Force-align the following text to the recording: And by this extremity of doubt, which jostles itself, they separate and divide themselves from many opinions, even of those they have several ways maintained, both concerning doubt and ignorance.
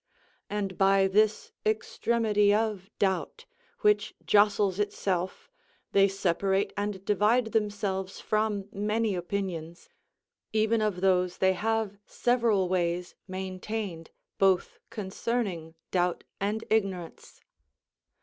And 0.49 0.79
by 0.79 1.05
this 1.07 1.51
extremity 1.63 2.51
of 2.51 2.89
doubt, 2.97 3.45
which 3.81 4.15
jostles 4.25 4.79
itself, 4.79 5.47
they 5.91 6.07
separate 6.07 6.73
and 6.75 7.05
divide 7.05 7.51
themselves 7.51 8.19
from 8.19 8.67
many 8.71 9.13
opinions, 9.13 9.89
even 10.53 10.81
of 10.81 11.01
those 11.01 11.37
they 11.37 11.53
have 11.53 11.99
several 12.07 12.67
ways 12.67 13.13
maintained, 13.27 14.09
both 14.39 14.79
concerning 14.89 15.75
doubt 15.91 16.23
and 16.39 16.63
ignorance. 16.71 17.39